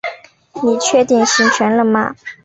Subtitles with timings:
[0.63, 2.15] 你确定行程了吗？